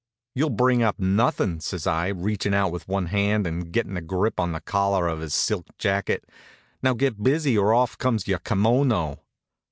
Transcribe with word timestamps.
"You'll 0.33 0.49
bring 0.49 0.81
up 0.81 0.97
nothin'," 0.97 1.59
says 1.59 1.85
I, 1.85 2.07
reachin' 2.07 2.55
out 2.55 2.71
with 2.71 2.87
one 2.87 3.05
hand 3.05 3.45
and 3.45 3.71
gettin' 3.71 3.95
a 3.97 4.01
grip 4.01 4.39
on 4.39 4.51
the 4.51 4.59
collar 4.59 5.07
of 5.07 5.19
his 5.19 5.35
silk 5.35 5.67
jacket. 5.77 6.27
"Now 6.81 6.95
get 6.95 7.21
busy, 7.21 7.55
or 7.55 7.71
off 7.71 7.99
comes 7.99 8.27
your 8.27 8.39
kimono." 8.39 9.19